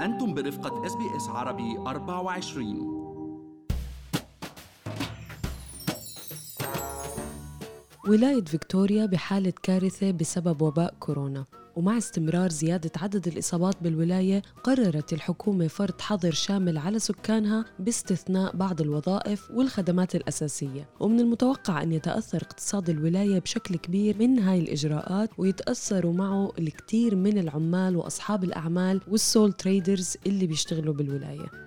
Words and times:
أنتم 0.00 0.34
برفقة 0.34 0.86
SBS 0.86 1.28
عربي 1.28 1.78
24 1.78 3.04
ولاية 8.08 8.44
فيكتوريا 8.44 9.06
بحالة 9.06 9.52
كارثة 9.62 10.10
بسبب 10.10 10.62
وباء 10.62 10.94
كورونا. 11.00 11.44
ومع 11.76 11.98
استمرار 11.98 12.50
زيادة 12.50 12.90
عدد 12.96 13.28
الإصابات 13.28 13.74
بالولاية 13.82 14.42
قررت 14.64 15.12
الحكومة 15.12 15.68
فرض 15.68 16.00
حظر 16.00 16.32
شامل 16.32 16.78
على 16.78 16.98
سكانها 16.98 17.64
باستثناء 17.78 18.56
بعض 18.56 18.80
الوظائف 18.80 19.50
والخدمات 19.50 20.14
الأساسية. 20.14 20.88
ومن 21.00 21.20
المتوقع 21.20 21.82
أن 21.82 21.92
يتأثر 21.92 22.42
اقتصاد 22.42 22.90
الولاية 22.90 23.38
بشكل 23.38 23.76
كبير 23.76 24.18
من 24.18 24.38
هاي 24.38 24.58
الإجراءات 24.58 25.30
ويتأثروا 25.38 26.12
معه 26.12 26.52
الكثير 26.58 27.14
من 27.14 27.38
العمال 27.38 27.96
وأصحاب 27.96 28.44
الأعمال 28.44 29.00
وال 29.08 29.23
sole 29.23 29.52
traders 29.52 30.16
اللي 30.26 30.46
بيشتغلوا 30.46 30.94
بالولاية. 30.94 31.63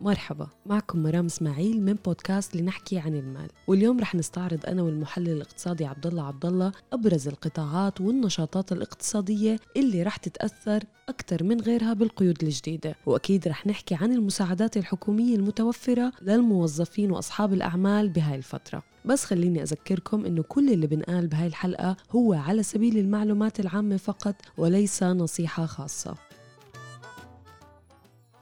مرحبا 0.00 0.48
معكم 0.66 1.02
مرام 1.02 1.26
إسماعيل 1.26 1.82
من 1.82 1.94
بودكاست 2.04 2.56
لنحكي 2.56 2.98
عن 2.98 3.14
المال. 3.14 3.48
واليوم 3.66 4.00
رح 4.00 4.14
نستعرض 4.14 4.66
أنا 4.66 4.82
والمحلل 4.82 5.28
الاقتصادي 5.28 5.84
عبد 5.84 6.06
الله 6.06 6.22
عبد 6.22 6.46
الله 6.46 6.72
أبرز 6.92 7.28
القطاعات 7.28 8.00
والنشاطات 8.00 8.72
الاقتصادية 8.72 9.60
اللي 9.76 10.02
رح 10.02 10.16
تتأثر 10.16 10.84
أكثر 11.08 11.44
من 11.44 11.60
غيرها 11.60 11.92
بالقيود 11.92 12.42
الجديدة. 12.42 12.96
وأكيد 13.06 13.48
رح 13.48 13.66
نحكي 13.66 13.94
عن 13.94 14.12
المساعدات 14.12 14.76
الحكومية 14.76 15.36
المتوفرة 15.36 16.12
للموظفين 16.22 17.10
وأصحاب 17.10 17.52
الأعمال 17.52 18.08
بهاي 18.08 18.36
الفترة. 18.36 18.82
بس 19.04 19.24
خليني 19.24 19.62
أذكركم 19.62 20.24
إنه 20.24 20.42
كل 20.42 20.72
اللي 20.72 20.86
بنقال 20.86 21.26
بهاي 21.26 21.46
الحلقة 21.46 21.96
هو 22.10 22.34
على 22.34 22.62
سبيل 22.62 22.98
المعلومات 22.98 23.60
العامة 23.60 23.96
فقط 23.96 24.34
وليس 24.58 25.02
نصيحة 25.02 25.66
خاصة. 25.66 26.14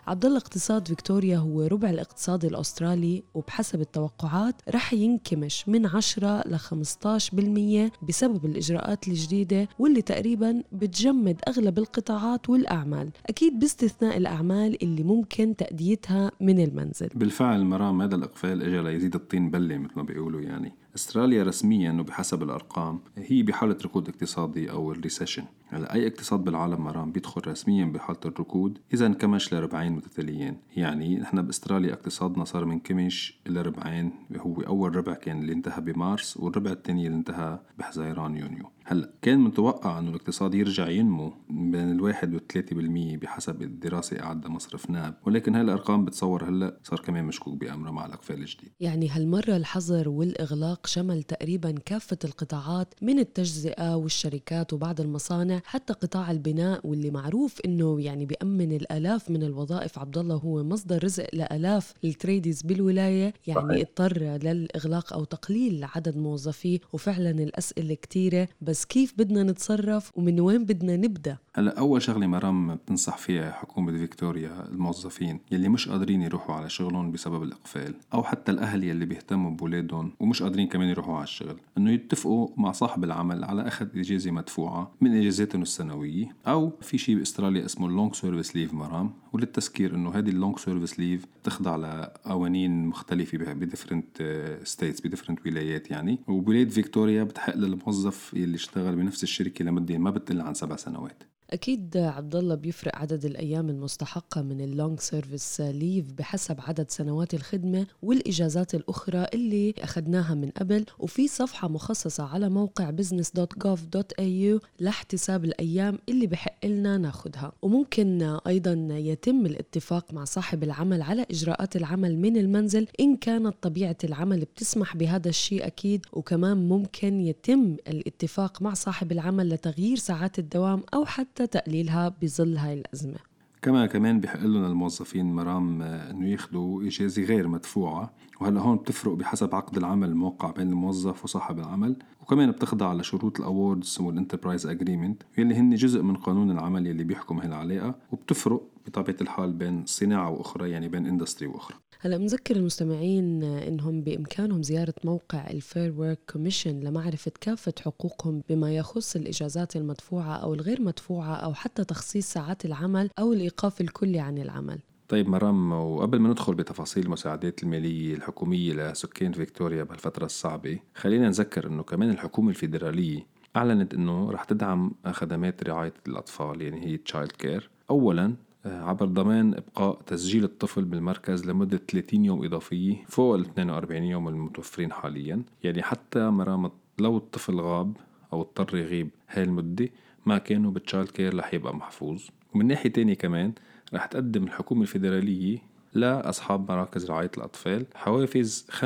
عبد 0.06 0.24
الله 0.24 0.38
اقتصاد 0.38 0.88
فيكتوريا 0.88 1.38
هو 1.38 1.62
ربع 1.62 1.90
الاقتصاد 1.90 2.44
الأسترالي 2.44 3.22
وبحسب 3.34 3.80
التوقعات 3.80 4.54
رح 4.74 4.92
ينكمش 4.92 5.68
من 5.68 5.86
10 5.86 6.40
ل 6.48 6.58
15% 6.58 8.06
بسبب 8.08 8.44
الإجراءات 8.44 9.08
الجديدة 9.08 9.68
واللي 9.78 10.02
تقريبا 10.02 10.62
بتجمد 10.72 11.40
أغلب 11.48 11.78
القطاعات 11.78 12.50
والأعمال، 12.50 13.10
أكيد 13.26 13.58
باستثناء 13.58 14.16
الأعمال 14.16 14.82
اللي 14.82 15.02
ممكن 15.02 15.56
تأديتها 15.56 16.32
من 16.40 16.60
المنزل. 16.60 17.08
بالفعل 17.14 17.64
مرام 17.64 18.02
هذا 18.02 18.14
الإقفال 18.14 18.62
اجى 18.62 18.80
ليزيد 18.80 19.14
الطين 19.14 19.50
بلة 19.50 19.78
مثل 19.78 19.92
ما 19.96 20.02
بيقولوا 20.02 20.40
يعني 20.40 20.72
أستراليا 20.94 21.42
رسميا 21.42 21.92
وبحسب 21.92 22.42
الأرقام 22.42 23.00
هي 23.16 23.42
بحالة 23.42 23.76
ركود 23.84 24.08
اقتصادي 24.08 24.70
أو 24.70 24.92
ال 24.92 24.97
recession. 24.97 25.44
هلا 25.68 25.94
أي 25.94 26.06
اقتصاد 26.06 26.44
بالعالم 26.44 26.80
مرام 26.84 27.12
بيدخل 27.12 27.42
رسميا 27.46 27.84
بحالة 27.84 28.18
الركود 28.24 28.78
اذا 28.94 29.06
انكمش 29.06 29.54
لربعين 29.54 29.92
متتاليين. 29.92 30.56
يعني 30.76 31.18
نحن 31.18 31.42
بأستراليا 31.42 31.92
اقتصادنا 31.92 32.44
صار 32.44 32.64
منكمش 32.64 33.40
لربعين 33.46 34.12
هو 34.36 34.60
أول 34.60 34.96
ربع 34.96 35.14
كان 35.14 35.38
اللي 35.38 35.52
انتهى 35.52 35.80
بمارس 35.80 36.36
والربع 36.36 36.70
الثاني 36.70 37.06
اللي 37.06 37.18
انتهى 37.18 37.60
بحزيران 37.78 38.36
يونيو. 38.36 38.70
هلأ 38.86 39.10
كان 39.22 39.38
متوقع 39.38 39.98
إنه 39.98 40.10
الاقتصاد 40.10 40.54
يرجع 40.54 40.88
ينمو 40.88 41.32
بين 41.50 41.92
الواحد 41.92 42.34
والثلاثة 42.34 42.76
بالمية 42.76 43.16
بحسب 43.16 43.62
الدراسة 43.62 44.20
أعدها 44.20 44.50
مصرف 44.50 44.90
ناب 44.90 45.14
ولكن 45.26 45.54
هاي 45.54 45.62
الأرقام 45.62 46.04
بتصور 46.04 46.48
هلأ 46.48 46.80
صار 46.82 47.00
كمان 47.00 47.24
مشكوك 47.24 47.60
بأمرها 47.60 47.92
مع 47.92 48.06
الأقفال 48.06 48.36
الجديد 48.36 48.72
يعني 48.80 49.08
هالمرة 49.08 49.56
الحظر 49.56 50.08
والإغلاق 50.08 50.86
شمل 50.86 51.22
تقريبا 51.22 51.70
كافة 51.70 52.18
القطاعات 52.24 52.94
من 53.02 53.18
التجزئة 53.18 53.96
والشركات 53.96 54.72
وبعض 54.72 55.00
المصانع 55.00 55.62
حتى 55.64 55.92
قطاع 55.92 56.30
البناء 56.30 56.86
واللي 56.86 57.10
معروف 57.10 57.60
إنه 57.64 58.00
يعني 58.00 58.26
بيأمن 58.26 58.72
الآلاف 58.72 59.30
من 59.30 59.42
الوظائف 59.42 59.98
عبد 59.98 60.18
الله 60.18 60.34
هو 60.36 60.64
مصدر 60.64 61.04
رزق 61.04 61.26
لآلاف 61.32 61.94
التريديز 62.04 62.62
بالولاية 62.62 63.34
يعني 63.46 63.68
صحيح. 63.68 63.80
اضطر 63.88 64.18
للإغلاق 64.18 65.12
أو 65.12 65.24
تقليل 65.24 65.84
عدد 65.94 66.16
موظفيه 66.16 66.78
وفعلا 66.92 67.30
الأسئلة 67.30 67.94
كثيرة 67.94 68.48
بس 68.60 68.73
كيف 68.82 69.14
بدنا 69.18 69.42
نتصرف 69.42 70.10
ومن 70.14 70.40
وين 70.40 70.64
بدنا 70.64 70.96
نبدأ؟ 70.96 71.36
هلا 71.54 71.78
أول 71.78 72.02
شغلة 72.02 72.26
مرام 72.26 72.74
بتنصح 72.74 73.16
فيها 73.16 73.52
حكومة 73.52 73.92
فيكتوريا 73.92 74.68
الموظفين 74.68 75.40
يلي 75.50 75.68
مش 75.68 75.88
قادرين 75.88 76.22
يروحوا 76.22 76.54
على 76.54 76.70
شغلهم 76.70 77.12
بسبب 77.12 77.42
الإقفال 77.42 77.94
أو 78.14 78.22
حتى 78.22 78.52
الأهل 78.52 78.84
يلي 78.84 79.04
بيهتموا 79.04 79.50
بولادهم 79.50 80.12
ومش 80.20 80.42
قادرين 80.42 80.68
كمان 80.68 80.88
يروحوا 80.88 81.14
على 81.14 81.24
الشغل. 81.24 81.56
إنه 81.78 81.90
يتفقوا 81.90 82.48
مع 82.56 82.72
صاحب 82.72 83.04
العمل 83.04 83.44
على 83.44 83.68
أخذ 83.68 83.86
إجازة 83.96 84.30
مدفوعة 84.30 84.92
من 85.00 85.16
إجازاتهم 85.16 85.62
السنوية 85.62 86.36
أو 86.46 86.72
في 86.80 86.98
شيء 86.98 87.16
بإستراليا 87.16 87.64
اسمه 87.64 87.86
ال 87.86 87.92
long 87.92 88.14
service 88.14 88.56
leave 88.56 88.74
مرام 88.74 89.10
وللتذكير 89.32 89.94
إنه 89.94 90.10
هذه 90.10 90.28
ال 90.28 90.34
long 90.34 90.58
service 90.58 90.98
leave 90.98 91.26
تخضع 91.44 91.76
لقوانين 91.76 92.86
مختلفة 92.86 93.52
ب 93.52 93.59
different 93.59 94.22
states 94.64 95.00
ب 95.00 95.05
different 95.05 95.46
ولايات 95.46 95.90
يعني. 95.90 96.18
وبولاية 96.28 96.68
فيكتوريا 96.68 97.24
بتحق 97.24 97.56
للموظف 97.56 98.34
يلي 98.34 98.54
اشتغل 98.64 98.96
بنفس 98.96 99.22
الشركة 99.22 99.64
لمدة 99.64 99.98
ما 99.98 100.10
بتقل 100.10 100.40
عن 100.40 100.54
سبع 100.54 100.76
سنوات. 100.76 101.22
أكيد 101.54 101.96
عبد 101.96 102.36
الله 102.36 102.54
بيفرق 102.54 102.96
عدد 102.96 103.24
الأيام 103.24 103.68
المستحقة 103.70 104.42
من 104.42 104.60
ال 104.60 104.68
long 104.68 105.00
service 105.00 105.60
leave 105.60 106.12
بحسب 106.12 106.56
عدد 106.60 106.90
سنوات 106.90 107.34
الخدمة 107.34 107.86
والإجازات 108.02 108.74
الأخرى 108.74 109.26
اللي 109.34 109.74
أخذناها 109.78 110.34
من 110.34 110.50
قبل. 110.50 110.84
وفي 110.98 111.28
صفحة 111.28 111.68
مخصصة 111.68 112.24
على 112.24 112.48
موقع 112.48 112.90
business.gov.au 112.90 114.60
لاحتساب 114.80 115.44
الأيام 115.44 115.98
اللي 116.08 116.26
بحق 116.26 116.66
لنا 116.66 116.98
ناخدها. 116.98 117.52
وممكن 117.62 118.38
أيضا 118.46 118.86
يتم 118.90 119.46
الاتفاق 119.46 120.14
مع 120.14 120.24
صاحب 120.24 120.62
العمل 120.62 121.02
على 121.02 121.26
إجراءات 121.30 121.76
العمل 121.76 122.18
من 122.18 122.36
المنزل 122.36 122.86
إن 123.00 123.16
كانت 123.16 123.54
طبيعة 123.62 123.96
العمل 124.04 124.40
بتسمح 124.40 124.96
بهذا 124.96 125.28
الشيء 125.28 125.66
أكيد. 125.66 126.06
وكمان 126.12 126.68
ممكن 126.68 127.20
يتم 127.20 127.76
الاتفاق 127.88 128.62
مع 128.62 128.74
صاحب 128.74 129.12
العمل 129.12 129.48
لتغيير 129.48 129.96
ساعات 129.96 130.38
الدوام 130.38 130.82
أو 130.94 131.04
حتى 131.04 131.43
تقليلها 131.44 132.14
بظل 132.22 132.56
هاي 132.56 132.74
الأزمة. 132.74 133.16
كما 133.62 133.86
كمان 133.86 134.20
بحق 134.20 134.40
لهم 134.40 134.64
الموظفين 134.64 135.34
مرام 135.34 135.82
إنه 135.82 136.28
ياخذوا 136.28 136.82
إجازة 136.82 137.22
غير 137.22 137.48
مدفوعة 137.48 138.12
وهلا 138.40 138.60
هون 138.60 138.76
بتفرق 138.76 139.12
بحسب 139.14 139.54
عقد 139.54 139.76
العمل 139.76 140.08
الموقع 140.08 140.50
بين 140.50 140.68
الموظف 140.68 141.24
وصاحب 141.24 141.58
العمل. 141.58 141.96
وكمان 142.22 142.50
بتخضع 142.50 142.92
لشروط 142.92 143.40
ال 143.40 143.49
awards 143.49 143.98
وال 144.00 144.11
enterprise 144.11 144.66
agreement 144.66 145.22
يلي 145.38 145.54
هن 145.54 145.74
جزء 145.74 146.02
من 146.02 146.16
قانون 146.16 146.50
العمل 146.50 146.86
يلي 146.86 147.04
بيحكم 147.04 147.38
هالعلاقه 147.38 147.94
وبتفرق 148.12 148.62
بطبيعة 148.86 149.16
الحال 149.20 149.52
بين 149.52 149.86
صناعة 149.86 150.30
وأخرى 150.30 150.70
يعني 150.70 150.88
بين 150.88 151.06
industry 151.06 151.48
وأخرى. 151.48 151.76
هلا 152.00 152.18
منذكر 152.18 152.56
المستمعين 152.56 153.42
إنهم 153.44 154.00
بإمكانهم 154.02 154.62
زيارة 154.62 154.94
موقع 155.04 155.50
ال 155.50 155.59
Fair 155.59 155.94
Work 155.96 156.18
Commission 156.32 156.80
لمعرفة 156.80 157.32
كافة 157.40 157.72
حقوقهم 157.80 158.42
بما 158.48 158.76
يخص 158.76 159.16
الإجازات 159.16 159.76
المدفوعة 159.76 160.36
أو 160.36 160.54
الغير 160.54 160.82
مدفوعة 160.82 161.34
أو 161.34 161.54
حتى 161.54 161.84
تخصيص 161.84 162.32
ساعات 162.32 162.64
العمل 162.64 163.10
أو 163.18 163.32
الإيقاف 163.32 163.80
الكلي 163.80 164.20
عن 164.20 164.38
العمل. 164.38 164.78
طيب 165.08 165.28
مرام 165.28 165.72
وقبل 165.72 166.18
ما 166.18 166.28
ندخل 166.28 166.54
بتفاصيل 166.54 167.04
المساعدات 167.04 167.62
المالية 167.62 168.14
الحكومية 168.14 168.72
لسكان 168.72 169.32
فيكتوريا 169.32 169.82
بهالفترة 169.82 170.24
الصعبة 170.24 170.78
خلينا 170.94 171.28
نذكر 171.28 171.66
إنه 171.66 171.82
كمان 171.82 172.10
الحكومة 172.10 172.50
الفيدرالية 172.50 173.26
أعلنت 173.56 173.94
إنه 173.94 174.30
رح 174.30 174.44
تدعم 174.44 174.92
خدمات 175.12 175.64
رعاية 175.64 175.92
الأطفال 176.08 176.62
يعني 176.62 176.86
هي 176.86 176.96
child 176.96 177.32
care 177.32 177.70
أولا 177.90 178.34
عبر 178.64 179.06
ضمان 179.06 179.54
إبقاء 179.54 180.00
تسجيل 180.06 180.44
الطفل 180.44 180.84
بالمركز 180.84 181.46
لمدة 181.46 181.80
30 181.90 182.24
يوم 182.24 182.44
إضافية 182.44 183.04
فوق 183.08 183.34
ال 183.34 183.40
42 183.40 184.02
يوم 184.02 184.28
المتوفرين 184.28 184.92
حاليا. 184.92 185.42
يعني 185.64 185.82
حتى 185.82 186.30
مرام 186.30 186.70
لو 186.98 187.16
الطفل 187.16 187.60
غاب 187.60 187.96
أو 188.32 188.40
اضطر 188.40 188.76
يغيب 188.76 189.08
هاي 189.28 189.42
المدة 189.42 189.88
ما 190.26 190.38
كانوا 190.38 190.70
بال 190.70 190.81
child 190.81 191.08
care 191.08 191.36
رح 191.36 191.54
يبقى 191.54 191.76
محفوظ. 191.76 192.22
ومن 192.54 192.66
ناحية 192.66 192.90
تانية 192.92 193.14
كمان 193.14 193.52
رح 193.94 194.06
تقدم 194.06 194.44
الحكومة 194.44 194.82
الفيدرالية 194.82 195.58
لأصحاب 195.94 196.70
مراكز 196.72 197.10
رعاية 197.10 197.30
الأطفال 197.38 197.86
حوافز 197.94 198.66
5% 198.70 198.84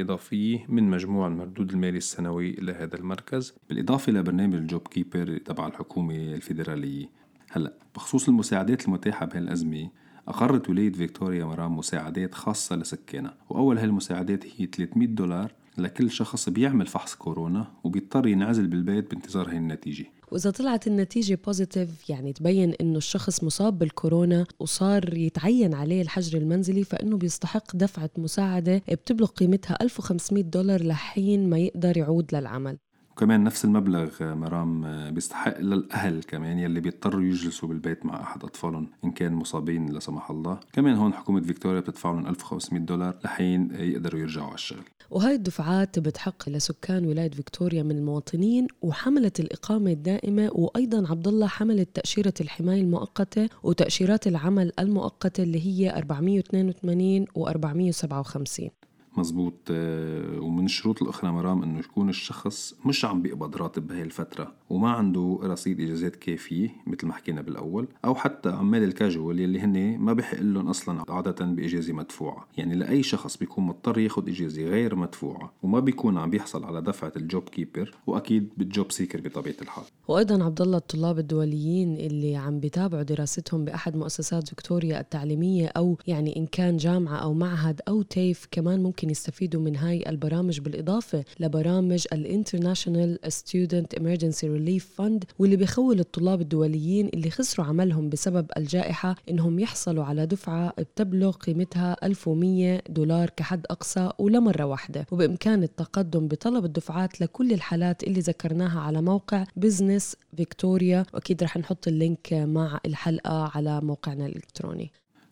إضافية 0.00 0.64
من 0.68 0.90
مجموع 0.90 1.26
المردود 1.26 1.70
المالي 1.72 1.98
السنوي 1.98 2.52
لهذا 2.52 2.96
المركز. 2.96 3.54
بالإضافة 3.68 4.12
لبرنامج 4.12 4.54
ال 4.54 4.88
JobKeeper 4.88 5.38
تبع 5.38 5.66
الحكومة 5.66 6.14
الفيدرالية. 6.14 7.19
هلأ 7.52 7.72
بخصوص 7.94 8.28
المساعدات 8.28 8.84
المتاحة 8.86 9.26
بهالأزمة 9.26 9.90
أقرت 10.28 10.70
ولاية 10.70 10.92
فيكتوريا 10.92 11.44
مرام 11.44 11.76
مساعدات 11.76 12.34
خاصة 12.34 12.76
لسكانها 12.76 13.34
وأول 13.48 13.78
هالمساعدات 13.78 14.44
هي 14.56 14.66
300 14.66 15.08
دولار 15.08 15.52
لكل 15.78 16.10
شخص 16.10 16.48
بيعمل 16.48 16.86
فحص 16.86 17.14
كورونا 17.14 17.66
وبيضطر 17.84 18.26
ينعزل 18.26 18.66
بالبيت 18.66 19.10
بانتظار 19.10 19.50
هاي 19.50 19.56
النتيجة. 19.56 20.06
وإذا 20.32 20.50
طلعت 20.50 20.86
النتيجة 20.86 21.38
positive 21.46 22.10
يعني 22.10 22.32
تبين 22.32 22.72
إنه 22.80 22.98
الشخص 22.98 23.44
مصاب 23.44 23.78
بالكورونا 23.78 24.46
وصار 24.58 25.14
يتعين 25.14 25.74
عليه 25.74 26.02
الحجر 26.02 26.38
المنزلي 26.38 26.84
فإنه 26.84 27.16
بيستحق 27.16 27.76
دفعة 27.76 28.10
مساعدة 28.18 28.82
بتبلغ 28.88 29.26
قيمتها 29.26 29.78
1500 29.82 30.42
دولار 30.44 30.82
لحين 30.82 31.50
ما 31.50 31.58
يقدر 31.58 31.96
يعود 31.96 32.34
للعمل. 32.34 32.78
وكمان 33.20 33.44
نفس 33.44 33.64
المبلغ 33.64 34.34
مرام 34.34 34.84
بيستحق 35.10 35.60
للأهل 35.60 36.22
كمان 36.22 36.58
يلي 36.58 36.80
بيضطروا 36.80 37.22
يجلسوا 37.22 37.68
بالبيت 37.68 38.06
مع 38.06 38.20
أحد 38.20 38.44
أطفالهم 38.44 38.88
إن 39.04 39.10
كان 39.10 39.32
مصابين 39.32 39.86
لا 39.86 40.00
سمح 40.00 40.30
الله. 40.30 40.60
كمان 40.72 40.94
هون 40.94 41.12
حكومة 41.12 41.40
فيكتوريا 41.40 41.80
بتدفع 41.80 42.10
لهم 42.10 42.26
1500 42.26 42.82
دولار 42.82 43.18
لحين 43.24 43.70
يقدروا 43.74 44.20
يرجعوا 44.20 44.46
على 44.46 44.54
الشغل. 44.54 44.84
وهاي 45.10 45.34
الدفعات 45.34 45.98
بتحق 45.98 46.48
لسكان 46.48 47.06
ولاية 47.06 47.30
فيكتوريا 47.30 47.82
من 47.82 47.98
المواطنين 47.98 48.66
وحملة 48.82 49.40
الإقامة 49.40 49.90
الدائمة 49.90 50.50
وأيضا 50.52 51.10
عبد 51.10 51.28
الله 51.28 51.46
حملة 51.46 51.88
تأشيرة 51.96 52.34
الحماية 52.40 52.80
المؤقتة 52.80 53.48
وتأشيرات 53.62 54.26
العمل 54.26 54.72
المؤقتة 54.78 55.42
اللي 55.42 55.66
هي 55.66 55.96
482 55.96 57.26
و 57.34 57.48
457 57.48 58.70
مزبوط 59.16 59.54
آه، 59.70 60.40
ومن 60.40 60.64
الشروط 60.64 61.02
الأخرى 61.02 61.30
مرام 61.32 61.62
إنه 61.62 61.78
يكون 61.78 62.08
الشخص 62.08 62.74
مش 62.86 63.04
عم 63.04 63.22
بيقبض 63.22 63.56
راتب 63.56 63.86
بهي 63.86 64.02
الفترة 64.02 64.52
وما 64.70 64.90
عنده 64.90 65.38
رصيد 65.42 65.80
إجازات 65.80 66.16
كافية 66.16 66.68
مثل 66.86 67.06
ما 67.06 67.12
حكينا 67.12 67.40
بالأول 67.40 67.88
أو 68.04 68.14
حتى 68.14 68.48
عمال 68.48 68.82
الكاجوال 68.82 69.40
يلي 69.40 69.60
هن 69.60 69.98
ما 69.98 70.12
بحق 70.12 70.40
لهم 70.40 70.68
أصلا 70.68 71.04
عادة 71.08 71.44
بإجازة 71.44 71.92
مدفوعة. 71.92 72.48
يعني 72.56 72.74
لأي 72.74 73.02
شخص 73.02 73.36
بيكون 73.36 73.64
مضطر 73.64 73.98
ياخد 73.98 74.28
إجازة 74.28 74.62
غير 74.62 74.94
مدفوعة 74.96 75.52
وما 75.62 75.80
بيكون 75.80 76.18
عم 76.18 76.30
بيحصل 76.30 76.64
على 76.64 76.82
دفعة 76.82 77.12
ال 77.16 77.42
JobKeeper 77.42 77.94
وأكيد 78.06 78.48
بال 78.56 78.92
JobSeeker 78.92 79.20
بطبيعة 79.20 79.54
الحال. 79.62 79.84
وأيضا 80.08 80.44
عبد 80.44 80.60
الله 80.60 80.78
الطلاب 80.78 81.18
الدوليين 81.18 81.96
اللي 81.96 82.36
عم 82.36 82.60
بيتابعوا 82.60 83.02
دراستهم 83.02 83.64
بأحد 83.64 83.96
مؤسسات 83.96 84.48
فيكتوريا 84.48 85.00
التعليمية 85.00 85.66
أو 85.66 85.98
يعني 86.06 86.36
إن 86.36 86.46
كان 86.46 86.76
جامعة 86.76 87.16
أو 87.16 87.34
معهد 87.34 87.80
أو 87.88 88.02
TAFE 88.02 88.48
كمان 88.50 88.82
ممكن 88.82 89.10
يستفيدوا 89.10 89.60
من 89.60 89.76
هاي 89.76 90.04
البرامج 90.08 90.60
بالإضافة 90.60 91.24
لبرامج 91.40 92.06
ال 92.12 92.20
International 92.20 93.18
Student 93.28 93.94
Emergency 93.94 94.44
Relief 94.60 94.94
Fund 94.94 95.24
واللي 95.38 95.56
بيخول 95.56 96.00
الطلاب 96.00 96.40
الدوليين 96.40 97.08
اللي 97.14 97.30
خسروا 97.30 97.66
عملهم 97.66 98.08
بسبب 98.08 98.46
الجائحة 98.56 99.16
إنهم 99.30 99.58
يحصلوا 99.58 100.04
على 100.04 100.26
دفعة 100.26 100.72
بتبلغ 100.78 101.30
قيمتها 101.30 101.96
1100 102.02 102.82
دولار 102.88 103.30
كحد 103.30 103.66
أقصى 103.70 104.10
ولمرة 104.18 104.64
واحدة. 104.64 105.06
وبإمكان 105.12 105.62
التقدم 105.62 106.28
بطلب 106.28 106.64
الدفعات 106.64 107.20
لكل 107.20 107.52
الحالات 107.52 108.02
اللي 108.04 108.20
ذكرناها 108.20 108.80
على 108.80 109.02
موقع 109.02 109.44
Business 109.56 110.16
Victoria 110.36 111.06
وأكيد 111.14 111.42
رح 111.42 111.56
نحط 111.56 111.88
ال 111.88 111.97
link 111.97 112.32
مع 112.32 112.80
الحلقة 112.86 113.50
على 113.54 113.80
موقعنا 113.80 114.26
الإلكتروني. 114.26 114.90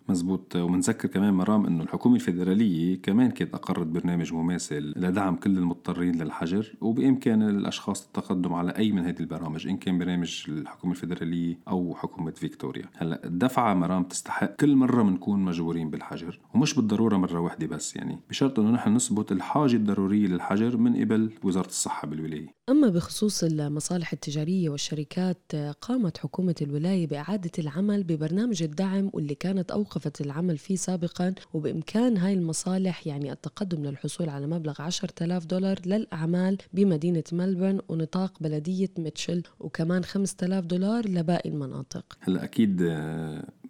مزبوط. 0.09 0.57
ومنذكر 0.57 1.09
كمان 1.09 1.35
مرام 1.35 1.67
إنه 1.67 1.83
الحكومة 1.83 2.15
الفيدرالية 2.15 3.03
كمان 3.03 3.31
كانت 3.31 3.55
أقرت 3.55 3.87
برنامج 3.87 4.33
مماثل 4.33 4.93
لدعم 4.97 5.37
كل 5.37 5.59
المضطرين 5.59 6.23
للحجر 6.23 6.73
وبإمكان 6.81 7.43
الأشخاص 7.43 8.07
التقدم 8.07 8.55
على 8.55 8.71
أي 8.71 8.93
من 8.93 9.05
هذه 9.05 9.21
البرامج 9.21 9.67
إن 9.67 9.77
كان 9.77 9.99
برنامج 9.99 10.45
الحكومة 10.49 10.93
الفيدرالية 10.93 11.59
أو 11.69 11.95
حكومة 11.95 12.31
فيكتوريا. 12.31 12.85
هلأ 12.97 13.27
الدفعة 13.27 13.75
مرام 13.75 14.05
تستحق 14.05 14.57
كل 14.57 14.77
مرة 14.77 15.03
بنكون 15.03 15.41
مجبورين 15.41 15.91
بالحجر 15.91 16.41
ومش 16.55 16.75
بالضرورة 16.75 17.17
مرة 17.17 17.41
واحدة 17.41 17.67
بس 17.67 17.97
يعني. 17.97 18.19
بشرط 18.31 18.59
إنه 18.59 18.71
نحن 18.71 18.95
نثبت 18.95 19.33
الحاجة 19.33 19.77
الضرورية 19.77 20.27
للحجر 20.27 20.77
من 20.77 20.97
قبل 20.97 21.31
وزارة 21.43 21.67
الصحة 21.67 22.09
بالولاية. 22.09 22.49
أما 22.69 22.89
بخصوص 22.89 23.45
المصالح 23.45 24.13
التجارية 24.13 24.71
والشركات 24.71 25.53
قامت 25.81 26.19
حكومة 26.19 26.55
الولاية 26.63 27.07
بإعادة 27.07 27.51
العمل 27.59 28.05
ببرنامج 28.05 28.63
الدعم 28.63 29.11
واللي 29.13 29.35
كانت 29.35 29.71
أوقفت 29.99 30.21
العمل 30.21 30.59
فيه 30.59 30.77
سابقا 30.77 31.35
وبإمكان 31.55 32.17
هاي 32.17 32.33
المصالح 32.33 33.07
يعني 33.07 33.33
التقدم 33.33 33.85
للحصول 33.85 34.29
على 34.29 34.47
مبلغ 34.47 34.83
10,000 34.83 35.45
دولار 35.45 35.79
للأعمال 35.87 36.59
بمدينة 36.73 37.25
ملبورن 37.33 37.81
ونطاق 37.89 38.33
بلدية 38.41 38.91
ميتشل 38.99 39.43
وكمان 39.61 40.05
5,000 40.05 40.65
دولار 40.65 41.09
لباقي 41.09 41.51
المناطق. 41.51 42.19
هلأ 42.21 42.45
أكيد 42.45 42.83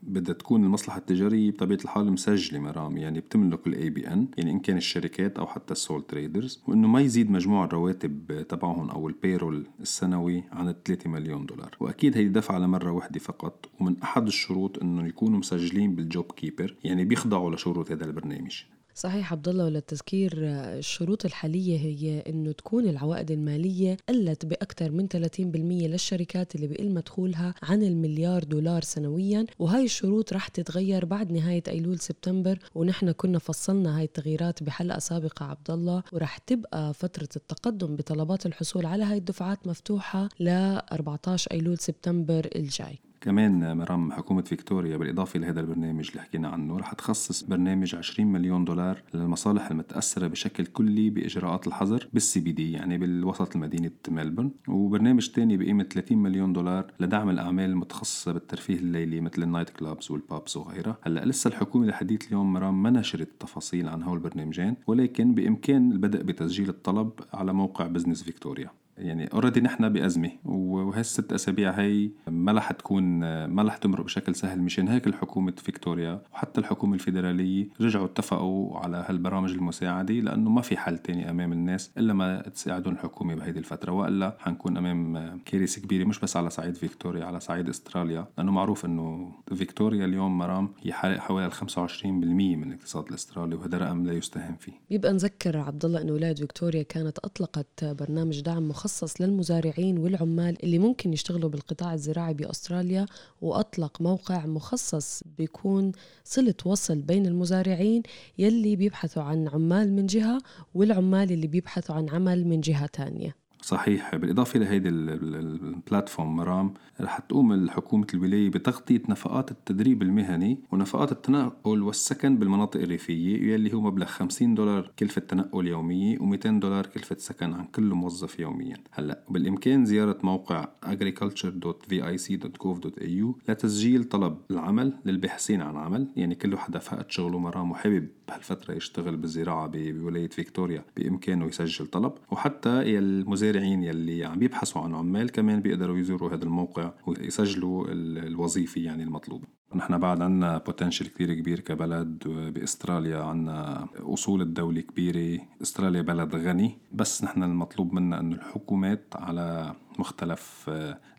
بدها 0.08 0.34
تكون 0.34 0.64
المصلحة 0.64 0.98
التجارية 0.98 1.50
بطبيعة 1.50 1.78
الحال 1.84 2.12
مسجلة 2.12 2.58
مرام 2.58 2.96
يعني 2.96 3.20
بتملك 3.20 3.66
ال 3.66 3.90
ABN 3.90 4.28
يعني 4.36 4.50
إن 4.50 4.58
كان 4.58 4.76
الشركات 4.76 5.38
أو 5.38 5.46
حتى 5.46 5.72
ال 5.72 5.78
sole 5.78 6.02
traders 6.02 6.62
وإنه 6.66 6.88
ما 6.88 7.00
يزيد 7.00 7.30
مجموع 7.30 7.64
الرواتب 7.64 8.44
تبعهم 8.48 8.90
أو 8.90 9.08
ال 9.08 9.16
payroll 9.16 9.66
السنوي 9.80 10.44
عن 10.52 10.74
3 10.84 11.10
مليون 11.10 11.46
دولار. 11.46 11.76
وأكيد 11.80 12.16
هي 12.16 12.28
دفعة 12.28 12.58
لمرة 12.58 12.90
واحدة 12.90 13.20
فقط 13.20 13.68
ومن 13.80 13.96
أحد 14.02 14.26
الشروط 14.26 14.82
انه 14.82 15.06
يكونوا 15.06 15.38
مسجلين 15.38 15.94
بال 15.94 16.32
JobKeeper 16.32 16.74
يعني 16.84 17.04
بيخضعوا 17.04 17.54
لشروط 17.54 17.92
هذا 17.92 18.04
البرنامج. 18.04 18.62
صحيح 18.98 19.32
عبد 19.32 19.48
الله 19.48 19.64
وللتذكير 19.64 20.32
الشروط 20.36 21.24
الحالية 21.24 21.78
هي 21.78 22.20
إنه 22.20 22.52
تكون 22.52 22.88
العوائد 22.88 23.30
المالية 23.30 23.96
قلت 24.08 24.46
بأكثر 24.46 24.90
من 24.90 25.08
30% 25.08 25.16
للشركات 25.38 26.54
اللي 26.54 26.66
بقل 26.66 26.90
مدخولها 26.90 27.54
عن 27.62 27.82
المليار 27.82 28.44
دولار 28.44 28.82
سنويا 28.82 29.46
وهي 29.58 29.84
الشروط 29.84 30.32
رح 30.32 30.48
تتغير 30.48 31.04
بعد 31.04 31.32
نهاية 31.32 31.62
أيلول 31.68 31.98
سبتمبر 31.98 32.58
ونحن 32.74 33.12
كنا 33.12 33.38
فصلنا 33.38 33.98
هاي 33.98 34.04
التغييرات 34.04 34.62
بحلقة 34.62 34.98
سابقة 34.98 35.46
عبد 35.46 35.70
الله 35.70 36.02
ورح 36.12 36.38
تبقى 36.38 36.94
فترة 36.94 37.28
التقدم 37.36 37.96
بطلبات 37.96 38.46
الحصول 38.46 38.86
على 38.86 39.04
هاي 39.04 39.18
الدفعات 39.18 39.66
مفتوحة 39.66 40.28
ل 40.40 40.48
14 40.48 41.50
أيلول 41.52 41.78
سبتمبر 41.78 42.48
الجاي. 42.56 42.98
كمان 43.20 43.76
مرام 43.76 44.12
حكومة 44.12 44.42
فيكتوريا 44.42 44.96
بالإضافة 44.96 45.38
لهذا 45.38 45.60
البرنامج 45.60 46.08
اللي 46.10 46.22
حكينا 46.22 46.48
عنه 46.48 46.76
رح 46.76 46.92
تخصص 46.92 47.42
برنامج 47.42 47.94
20 47.94 48.32
مليون 48.32 48.64
دولار 48.64 49.02
للمصالح 49.14 49.70
المتأثرة 49.70 50.26
بشكل 50.26 50.66
كلي 50.66 51.10
بإجراءات 51.10 51.66
الحظر 51.66 52.08
بال 52.12 52.40
CBD 52.40 52.72
يعني 52.72 52.98
بالوسط 52.98 53.54
المدينة 53.56 53.90
ملبورن 54.08 54.50
وبرنامج 54.68 55.28
تاني 55.28 55.56
بقيمة 55.56 55.82
30 55.84 56.18
مليون 56.18 56.52
دولار 56.52 56.92
لدعم 57.00 57.30
الأعمال 57.30 57.70
المتخصصة 57.70 58.32
بالترفيه 58.32 58.74
الليلي 58.76 59.20
مثل 59.20 59.42
ال 59.42 59.70
nightclubs 59.70 60.10
وال 60.10 60.26
pubs 60.26 60.56
وغيرها. 60.56 60.96
هلأ 61.02 61.24
لسه 61.24 61.48
الحكومة 61.48 61.86
لحديث 61.86 62.26
اليوم 62.28 62.52
مرام 62.52 62.82
ما 62.82 62.90
نشرت 62.90 63.28
تفاصيل 63.40 63.88
عن 63.88 64.02
هول 64.02 64.16
البرنامجين 64.18 64.76
ولكن 64.86 65.34
بإمكان 65.34 65.92
البدء 65.92 66.22
بتسجيل 66.22 66.68
الطلب 66.68 67.10
على 67.32 67.52
موقع 67.52 67.86
Business 67.86 68.22
Victoria 68.22 68.70
يعني 68.98 69.26
already 69.32 69.60
نحن 69.60 69.88
بأزمة 69.88 70.30
وهالست 70.44 71.32
أسابيع 71.32 71.70
هي 71.70 72.10
ما 72.28 72.52
رح 72.52 72.72
تكون 72.72 73.02
ما 73.46 73.62
رح 73.62 73.76
تمرق 73.76 74.04
بشكل 74.04 74.34
سهل. 74.34 74.60
مشان 74.62 74.88
هيك 74.88 75.06
الحكومة 75.06 75.52
فيكتوريا 75.56 76.22
وحتى 76.32 76.60
الحكومة 76.60 76.94
الفيدرالية 76.94 77.68
رجعوا 77.80 78.06
اتفقوا 78.06 78.78
على 78.78 79.04
هالبرامج 79.08 79.52
المساعدة 79.52 80.14
لأنه 80.14 80.50
ما 80.50 80.60
في 80.60 80.76
حل 80.76 80.98
تاني 80.98 81.30
أمام 81.30 81.52
الناس 81.52 81.90
إلا 81.98 82.12
ما 82.14 82.42
تساعدون 82.42 82.92
الحكومة 82.92 83.34
بهيدي 83.34 83.58
الفترة. 83.58 83.92
وإلا 83.92 84.36
حنكون 84.38 84.76
أمام 84.76 85.38
كارثه 85.44 85.80
كبيرة 85.82 86.04
مش 86.04 86.20
بس 86.20 86.36
على 86.36 86.50
صعيد 86.50 86.74
فيكتوريا 86.74 87.24
على 87.24 87.40
صعيد 87.40 87.68
أستراليا. 87.68 88.26
لأنه 88.38 88.52
معروف 88.52 88.84
إنه 88.84 89.32
فيكتوريا 89.54 90.04
اليوم 90.04 90.38
مرام 90.38 90.68
هي 90.82 90.92
حوالي 90.92 91.50
25% 91.50 92.06
من 92.06 92.72
الاقتصاد 92.72 93.08
الأسترالي 93.08 93.54
وهذا 93.54 93.78
رقم 93.78 94.06
لا 94.06 94.12
يستهان 94.12 94.54
فيه. 94.56 94.72
بيبقى 94.90 95.12
نذكر 95.12 95.58
عبد 95.58 95.84
الله 95.84 96.02
إنه 96.02 96.12
ولاية 96.12 96.34
فيكتوريا 96.34 96.82
كانت 96.82 97.18
أطلقت 97.18 97.84
برنامج 97.84 98.40
دعم 98.40 98.68
مخصص 98.68 98.87
مخصص 98.88 99.20
للمزارعين 99.20 99.98
والعمال 99.98 100.64
اللي 100.64 100.78
ممكن 100.78 101.12
يشتغلوا 101.12 101.50
بالقطاع 101.50 101.94
الزراعي 101.94 102.34
بأستراليا 102.34 103.06
وأطلق 103.40 104.02
موقع 104.02 104.46
مخصص 104.46 105.22
بيكون 105.38 105.92
صلة 106.24 106.54
وصل 106.64 107.02
بين 107.02 107.26
المزارعين 107.26 108.02
يلي 108.38 108.76
بيبحثوا 108.76 109.22
عن 109.22 109.48
عمال 109.48 109.92
من 109.92 110.06
جهة 110.06 110.38
والعمال 110.74 111.32
اللي 111.32 111.46
بيبحثوا 111.46 111.94
عن 111.94 112.08
عمل 112.08 112.46
من 112.46 112.60
جهة 112.60 112.86
تانية. 112.86 113.36
صحيح. 113.62 114.16
بالإضافة 114.16 114.58
لهيدي 114.58 114.88
البلاتفورم 114.88 116.36
مرام 116.36 116.74
رح 117.00 117.18
تقوم 117.18 117.52
الحكومة 117.52 118.06
الولاية 118.14 118.50
بتغطية 118.50 119.02
نفقات 119.08 119.50
التدريب 119.50 120.02
المهني 120.02 120.60
ونفقات 120.72 121.12
التنقل 121.12 121.82
والسكن 121.82 122.36
بالمناطق 122.36 122.80
الريفية 122.80 123.52
يلي 123.52 123.74
هو 123.74 123.80
مبلغ 123.80 124.06
50 124.06 124.54
دولار 124.54 124.90
كلفة 124.98 125.20
تنقل 125.20 125.66
يومية 125.66 126.18
و200 126.18 126.46
دولار 126.46 126.86
كلفة 126.86 127.16
سكن 127.18 127.52
عن 127.52 127.64
كل 127.64 127.94
موظف 127.94 128.40
يوميا. 128.40 128.76
هلأ 128.92 129.24
بالإمكان 129.30 129.84
زيارة 129.84 130.18
موقع 130.22 130.68
agriculture.vic.gov.au 130.86 133.34
لتسجيل 133.48 134.04
طلب 134.04 134.38
العمل 134.50 134.92
للباحثين 135.04 135.62
عن 135.62 135.76
عمل 135.76 136.08
يعني 136.16 136.34
كل 136.34 136.58
حدا 136.58 136.78
فقد 136.78 137.10
شغله 137.10 137.38
مرام 137.38 137.70
وحابب 137.70 138.08
بهالفترة 138.28 138.74
يشتغل 138.74 139.16
بالزراعة 139.16 139.70
بولاية 139.74 140.28
فيكتوريا 140.28 140.84
بإمكانه 140.96 141.46
يسجل 141.46 141.86
طلب 141.86 142.12
وحتى 142.30 142.98
المزارعين 142.98 143.82
يلي 143.82 144.24
عم 144.24 144.38
بيبحثوا 144.38 144.82
عن 144.82 144.94
عمال 144.94 145.30
كمان 145.30 145.60
بيقدروا 145.60 145.98
يزوروا 145.98 146.34
هذا 146.34 146.44
الموقع 146.44 146.92
ويسجلوا 147.06 147.86
الوظيفة 147.90 148.80
يعني 148.80 149.02
المطلوبة. 149.02 149.46
نحن 149.74 149.98
بعد 149.98 150.22
عنا 150.22 150.58
بوتنشل 150.58 151.06
كتير 151.06 151.34
كبير 151.34 151.60
كبلد 151.60 152.28
بأستراليا 152.28 153.18
عنا 153.18 153.88
أصول 153.96 154.42
الدولة 154.42 154.80
كبيرة 154.80 155.40
أستراليا 155.62 156.02
بلد 156.02 156.36
غني 156.36 156.78
بس 156.92 157.24
نحن 157.24 157.42
المطلوب 157.42 157.92
منا 157.92 158.20
إنه 158.20 158.36
الحكومات 158.36 159.04
على 159.16 159.74
مختلف 159.98 160.70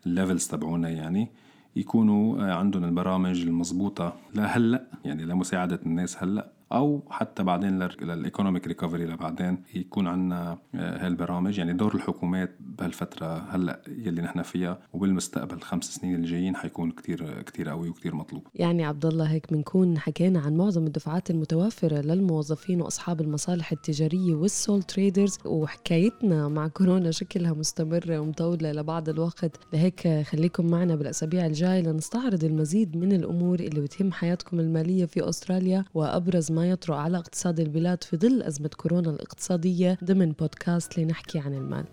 ال 0.06 0.12
levels 0.12 0.46
تبعونا 0.46 0.88
يعني 0.88 1.28
يكونوا 1.76 2.52
عندهم 2.52 2.84
البرامج 2.84 3.42
المضبوطة 3.42 4.16
لهلأ 4.34 4.86
يعني 5.04 5.24
لمساعدة 5.24 5.80
الناس 5.86 6.22
هلأ. 6.22 6.52
أو 6.72 7.02
حتى 7.10 7.42
بعدين 7.42 7.78
لل 7.78 7.96
economic 7.96 8.66
recovery 8.66 9.06
لبعدين 9.06 9.62
يكون 9.74 10.06
عندنا 10.06 10.58
آه، 10.74 11.06
هالبرامج. 11.06 11.58
يعني 11.58 11.72
دور 11.72 11.94
الحكومات 11.94 12.56
بهالفترة 12.60 13.38
هلأ 13.50 13.80
يلي 13.88 14.22
نحن 14.22 14.42
فيها 14.42 14.78
وبالمستقبل 14.92 15.60
خمس 15.60 15.84
سنين 15.84 16.14
الجايين 16.14 16.56
حيكون 16.56 16.90
كتير 16.90 17.42
كتير 17.42 17.68
قوي 17.68 17.88
وكتير 17.88 18.14
مطلوب. 18.14 18.46
يعني 18.54 18.84
عبد 18.84 19.06
الله 19.06 19.24
هيك 19.24 19.52
بنكون 19.52 19.98
حكينا 19.98 20.40
عن 20.40 20.56
معظم 20.56 20.86
الدفعات 20.86 21.30
المتوفرة 21.30 22.00
للموظفين 22.00 22.80
وأصحاب 22.80 23.20
المصالح 23.20 23.72
التجارية 23.72 24.34
وال 24.34 24.50
sole 24.50 24.82
traders 24.82 25.38
وحكايتنا 25.44 26.48
مع 26.48 26.68
كورونا 26.68 27.10
شكلها 27.10 27.52
مستمرة 27.52 28.18
ومطولة 28.18 28.72
لبعض 28.72 29.08
الوقت. 29.08 29.56
لهيك 29.72 30.08
خليكم 30.22 30.66
معنا 30.66 30.96
بالأسابيع 30.96 31.46
الجاية 31.46 31.80
لنستعرض 31.80 32.44
المزيد 32.44 32.96
من 32.96 33.12
الأمور 33.12 33.60
اللي 33.60 33.80
بتهم 33.80 34.12
حياتكم 34.12 34.60
المالية 34.60 35.04
في 35.04 35.28
أستراليا 35.28 35.84
وأبرز 35.94 36.52
ما 36.52 36.59
يطرأ 36.66 36.96
على 36.96 37.18
اقتصاد 37.18 37.60
البلاد 37.60 38.04
في 38.04 38.16
ظل 38.16 38.42
أزمة 38.42 38.70
كورونا 38.76 39.10
الاقتصادية 39.10 39.98
ضمن 40.04 40.32
بودكاست 40.32 40.98
لنحكي 40.98 41.38
عن 41.38 41.54
المال 41.54 41.84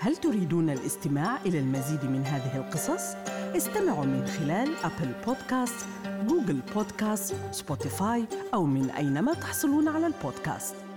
هل 0.00 0.16
تريدون 0.16 0.70
الاستماع 0.70 1.42
إلى 1.46 1.58
المزيد 1.58 2.04
من 2.04 2.24
هذه 2.24 2.56
القصص؟ 2.56 3.14
استمعوا 3.56 4.04
من 4.04 4.26
خلال 4.26 4.68
Apple 4.84 5.12
Podcasts، 5.26 5.86
Google 6.28 6.60
Podcasts، 6.74 7.34
Spotify 7.50 8.24
أو 8.54 8.64
من 8.64 8.90
أينما 8.90 9.34
تحصلون 9.34 9.88
على 9.88 10.06
البودكاست 10.06 10.87